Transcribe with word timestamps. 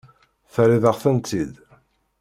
Terriḍ-aɣ-tent-id. 0.53 1.53